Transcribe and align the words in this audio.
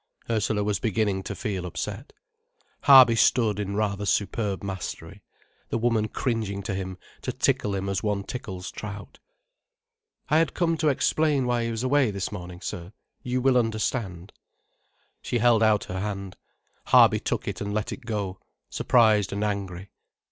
Ursula 0.31 0.63
was 0.63 0.79
beginning 0.79 1.21
to 1.21 1.35
feel 1.35 1.63
upset. 1.63 2.11
Harby 2.85 3.13
stood 3.15 3.59
in 3.59 3.75
rather 3.75 4.03
superb 4.07 4.63
mastery, 4.63 5.21
the 5.69 5.77
woman 5.77 6.07
cringing 6.07 6.63
to 6.63 6.73
him 6.73 6.97
to 7.21 7.31
tickle 7.31 7.75
him 7.75 7.87
as 7.87 8.01
one 8.01 8.23
tickles 8.23 8.71
trout. 8.71 9.19
"I 10.27 10.39
had 10.39 10.55
come 10.55 10.75
to 10.77 10.87
explain 10.87 11.45
why 11.45 11.65
he 11.65 11.69
was 11.69 11.83
away 11.83 12.09
this 12.09 12.31
morning, 12.31 12.61
sir. 12.61 12.93
You 13.21 13.41
will 13.43 13.59
understand." 13.59 14.33
She 15.21 15.37
held 15.37 15.61
out 15.61 15.83
her 15.83 15.99
hand. 15.99 16.35
Harby 16.87 17.19
took 17.19 17.47
it 17.47 17.61
and 17.61 17.71
let 17.71 17.91
it 17.91 18.03
go, 18.03 18.39
surprised 18.71 19.31
and 19.31 19.43
angry. 19.43 19.91